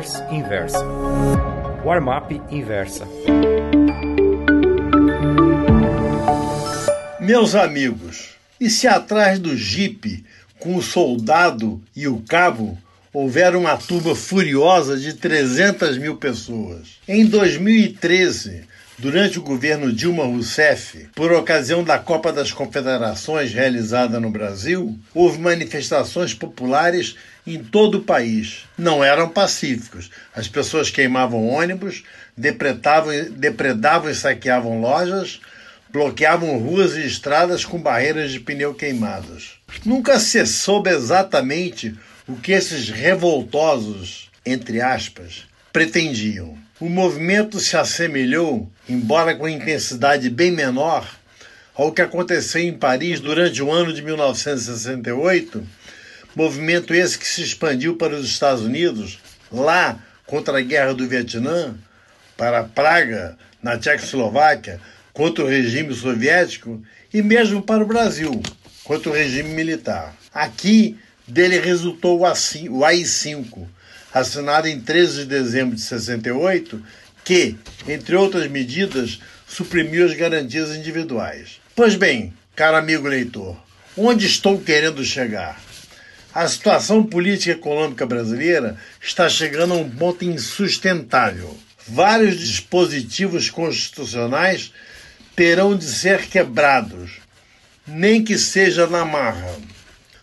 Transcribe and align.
newsletters 0.00 0.32
Inversa. 0.32 0.84
Warm-up 1.84 2.40
Inversa. 2.50 3.06
Meus 7.20 7.54
amigos, 7.54 8.30
e 8.58 8.70
se 8.70 8.88
atrás 8.88 9.38
do 9.38 9.56
jipe, 9.56 10.24
com 10.58 10.76
o 10.76 10.82
soldado 10.82 11.82
e 11.94 12.08
o 12.08 12.22
cabo, 12.28 12.78
houver 13.12 13.54
uma 13.54 13.76
turba 13.76 14.14
furiosa 14.14 14.96
de 14.96 15.14
300 15.14 15.98
mil 15.98 16.16
pessoas? 16.16 16.98
Em 17.06 17.26
2013, 17.26 18.64
durante 18.98 19.38
o 19.38 19.42
governo 19.42 19.92
Dilma 19.92 20.24
Rousseff, 20.24 21.08
por 21.14 21.32
ocasião 21.32 21.82
da 21.82 21.98
Copa 21.98 22.32
das 22.32 22.52
Confederações 22.52 23.52
realizada 23.52 24.20
no 24.20 24.30
Brasil, 24.30 24.98
houve 25.14 25.38
manifestações 25.38 26.34
populares 26.34 27.16
em 27.54 27.62
todo 27.62 27.98
o 27.98 28.02
país. 28.02 28.64
Não 28.76 29.02
eram 29.02 29.28
pacíficos. 29.28 30.10
As 30.34 30.48
pessoas 30.48 30.90
queimavam 30.90 31.48
ônibus, 31.48 32.02
depredavam, 32.36 33.12
depredavam 33.30 34.10
e 34.10 34.14
saqueavam 34.14 34.80
lojas, 34.80 35.40
bloqueavam 35.90 36.58
ruas 36.58 36.96
e 36.96 37.06
estradas 37.06 37.64
com 37.64 37.80
barreiras 37.80 38.32
de 38.32 38.40
pneu 38.40 38.74
queimados. 38.74 39.58
Nunca 39.84 40.18
se 40.18 40.44
soube 40.46 40.90
exatamente 40.90 41.94
o 42.26 42.36
que 42.36 42.52
esses 42.52 42.88
revoltosos, 42.88 44.30
entre 44.46 44.80
aspas, 44.80 45.46
pretendiam. 45.72 46.56
O 46.78 46.88
movimento 46.88 47.60
se 47.60 47.76
assemelhou, 47.76 48.70
embora 48.88 49.34
com 49.34 49.48
intensidade 49.48 50.30
bem 50.30 50.50
menor, 50.50 51.06
ao 51.74 51.92
que 51.92 52.02
aconteceu 52.02 52.62
em 52.62 52.72
Paris 52.72 53.20
durante 53.20 53.62
o 53.62 53.70
ano 53.70 53.92
de 53.92 54.02
1968, 54.02 55.66
movimento 56.34 56.94
esse 56.94 57.18
que 57.18 57.26
se 57.26 57.42
expandiu 57.42 57.96
para 57.96 58.14
os 58.14 58.26
Estados 58.26 58.62
Unidos, 58.62 59.18
lá 59.50 59.98
contra 60.26 60.58
a 60.58 60.62
guerra 60.62 60.94
do 60.94 61.08
Vietnã, 61.08 61.74
para 62.36 62.64
Praga, 62.64 63.36
na 63.62 63.76
Tchecoslováquia, 63.78 64.80
contra 65.12 65.44
o 65.44 65.48
regime 65.48 65.94
soviético 65.94 66.82
e 67.12 67.22
mesmo 67.22 67.62
para 67.62 67.82
o 67.82 67.86
Brasil, 67.86 68.40
contra 68.84 69.10
o 69.10 69.14
regime 69.14 69.50
militar. 69.50 70.14
Aqui 70.32 70.96
dele 71.26 71.58
resultou 71.58 72.20
o 72.20 72.26
AI-5, 72.26 73.66
assinada 74.12 74.68
em 74.68 74.80
13 74.80 75.20
de 75.20 75.26
dezembro 75.26 75.76
de 75.76 75.82
68, 75.82 76.82
que, 77.24 77.56
entre 77.86 78.16
outras 78.16 78.48
medidas, 78.50 79.20
suprimiu 79.46 80.06
as 80.06 80.14
garantias 80.14 80.70
individuais. 80.70 81.60
Pois 81.74 81.94
bem, 81.94 82.32
caro 82.54 82.76
amigo 82.76 83.06
leitor, 83.06 83.56
onde 83.96 84.26
estou 84.26 84.60
querendo 84.60 85.04
chegar? 85.04 85.60
A 86.32 86.46
situação 86.46 87.02
política 87.02 87.50
e 87.50 87.54
econômica 87.54 88.06
brasileira 88.06 88.76
está 89.02 89.28
chegando 89.28 89.74
a 89.74 89.76
um 89.76 89.90
ponto 89.90 90.24
insustentável. 90.24 91.56
Vários 91.88 92.38
dispositivos 92.38 93.50
constitucionais 93.50 94.72
terão 95.34 95.76
de 95.76 95.84
ser 95.84 96.28
quebrados, 96.28 97.18
nem 97.84 98.22
que 98.22 98.38
seja 98.38 98.86
na 98.86 99.04
marra. 99.04 99.56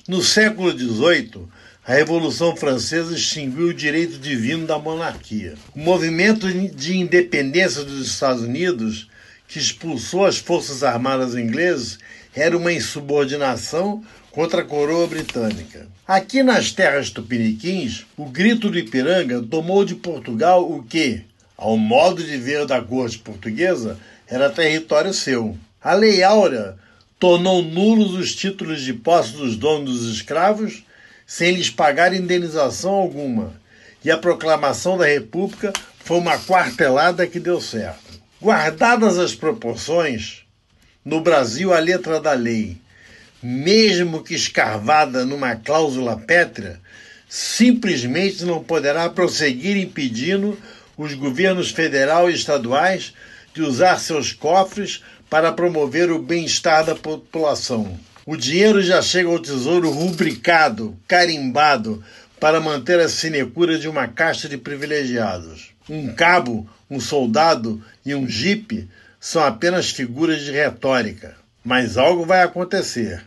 No 0.07 0.23
século 0.23 0.71
XVIII, 0.71 1.45
a 1.85 1.93
Revolução 1.93 2.55
Francesa 2.55 3.13
extinguiu 3.13 3.67
o 3.67 3.73
direito 3.73 4.17
divino 4.17 4.65
da 4.65 4.79
monarquia. 4.79 5.55
O 5.75 5.79
movimento 5.79 6.49
de 6.69 6.95
independência 6.95 7.83
dos 7.83 8.07
Estados 8.07 8.43
Unidos, 8.43 9.09
que 9.45 9.59
expulsou 9.59 10.25
as 10.25 10.37
forças 10.37 10.83
armadas 10.83 11.35
inglesas, 11.35 11.99
era 12.33 12.57
uma 12.57 12.71
insubordinação 12.71 14.03
contra 14.37 14.61
a 14.61 14.63
coroa 14.63 15.07
britânica. 15.07 15.87
Aqui 16.07 16.43
nas 16.43 16.71
terras 16.71 17.09
tupiniquins, 17.09 18.05
o 18.15 18.25
grito 18.25 18.69
do 18.69 18.77
Ipiranga 18.77 19.41
tomou 19.41 19.83
de 19.83 19.95
Portugal 19.95 20.63
o 20.71 20.83
que, 20.83 21.23
ao 21.57 21.75
modo 21.75 22.23
de 22.23 22.37
ver 22.37 22.67
da 22.67 22.79
corte 22.79 23.17
portuguesa, 23.17 23.97
era 24.27 24.51
território 24.51 25.11
seu. 25.11 25.57
A 25.83 25.95
Lei 25.95 26.21
Áurea 26.21 26.75
tornou 27.17 27.63
nulos 27.63 28.13
os 28.13 28.35
títulos 28.35 28.83
de 28.83 28.93
posse 28.93 29.33
dos 29.33 29.55
donos 29.55 30.01
dos 30.01 30.13
escravos 30.13 30.83
sem 31.25 31.55
lhes 31.55 31.71
pagar 31.71 32.13
indenização 32.13 32.91
alguma, 32.91 33.59
e 34.05 34.11
a 34.11 34.19
proclamação 34.19 34.99
da 34.99 35.07
República 35.07 35.73
foi 35.97 36.19
uma 36.19 36.37
quartelada 36.37 37.25
que 37.25 37.39
deu 37.39 37.59
certo. 37.59 38.21
Guardadas 38.39 39.17
as 39.17 39.33
proporções, 39.33 40.43
no 41.03 41.21
Brasil 41.21 41.73
a 41.73 41.79
letra 41.79 42.21
da 42.21 42.33
lei, 42.33 42.77
mesmo 43.41 44.23
que 44.23 44.33
escarvada 44.33 45.25
numa 45.25 45.55
cláusula 45.55 46.17
pétrea, 46.17 46.79
simplesmente 47.29 48.45
não 48.45 48.63
poderá 48.63 49.09
prosseguir 49.09 49.77
impedindo 49.77 50.57
os 50.97 51.13
governos 51.13 51.69
federal 51.69 52.29
e 52.29 52.33
estaduais 52.33 53.13
de 53.53 53.61
usar 53.61 53.99
seus 53.99 54.33
cofres 54.33 55.03
para 55.29 55.51
promover 55.51 56.11
o 56.11 56.19
bem-estar 56.19 56.85
da 56.85 56.95
população. 56.95 57.99
O 58.25 58.35
dinheiro 58.35 58.81
já 58.81 59.01
chega 59.01 59.29
ao 59.29 59.39
tesouro 59.39 59.89
rubricado, 59.89 60.97
carimbado, 61.07 62.03
para 62.39 62.59
manter 62.59 62.99
a 62.99 63.09
sinecura 63.09 63.77
de 63.79 63.87
uma 63.87 64.07
caixa 64.07 64.47
de 64.47 64.57
privilegiados. 64.57 65.71
Um 65.89 66.13
cabo, 66.13 66.69
um 66.89 66.99
soldado 66.99 67.81
e 68.05 68.13
um 68.13 68.27
jipe 68.27 68.87
são 69.19 69.43
apenas 69.43 69.89
figuras 69.89 70.41
de 70.41 70.51
retórica. 70.51 71.35
Mas 71.67 71.97
algo 71.97 72.25
vai 72.25 72.43
acontecer. 72.43 73.21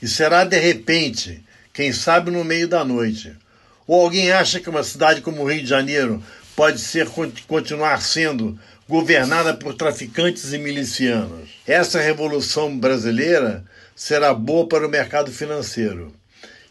E 0.00 0.06
será 0.06 0.44
de 0.44 0.56
repente, 0.56 1.42
quem 1.72 1.92
sabe 1.92 2.30
no 2.30 2.44
meio 2.44 2.68
da 2.68 2.84
noite. 2.84 3.36
Ou 3.84 4.00
alguém 4.00 4.30
acha 4.30 4.60
que 4.60 4.70
uma 4.70 4.84
cidade 4.84 5.20
como 5.20 5.42
o 5.42 5.50
Rio 5.50 5.62
de 5.62 5.68
Janeiro 5.68 6.22
pode 6.54 6.78
ser 6.78 7.08
continuar 7.48 8.00
sendo 8.00 8.56
governada 8.88 9.54
por 9.54 9.74
traficantes 9.74 10.52
e 10.52 10.58
milicianos? 10.58 11.50
Essa 11.66 12.00
revolução 12.00 12.78
brasileira 12.78 13.64
será 13.96 14.32
boa 14.32 14.68
para 14.68 14.86
o 14.86 14.90
mercado 14.90 15.32
financeiro, 15.32 16.14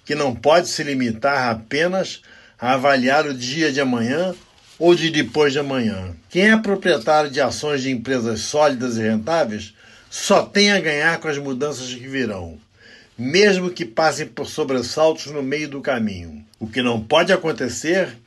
que 0.06 0.16
não 0.16 0.34
pode 0.34 0.70
se 0.70 0.84
limitar 0.84 1.50
apenas 1.50 2.22
a 2.58 2.76
avaliar 2.76 3.28
o 3.28 3.34
dia 3.34 3.74
de 3.74 3.82
amanhã 3.82 4.34
ou 4.80 4.96
de 4.96 5.10
depois 5.10 5.52
de 5.52 5.60
amanhã. 5.60 6.16
Quem 6.30 6.50
é 6.50 6.56
proprietário 6.56 7.30
de 7.30 7.42
ações 7.42 7.82
de 7.82 7.92
empresas 7.92 8.40
sólidas 8.40 8.96
e 8.96 9.02
rentáveis 9.02 9.74
só 10.10 10.44
tem 10.44 10.72
a 10.72 10.80
ganhar 10.80 11.20
com 11.20 11.28
as 11.28 11.38
mudanças 11.38 11.94
que 11.94 12.08
virão, 12.08 12.58
mesmo 13.18 13.70
que 13.70 13.84
passem 13.86 14.26
por 14.26 14.48
sobressaltos 14.48 15.28
no 15.28 15.44
meio 15.44 15.70
do 15.70 15.82
caminho. 15.82 16.44
O 16.60 16.68
que 16.68 16.82
não 16.82 17.02
pode 17.02 17.32
acontecer 17.32 18.18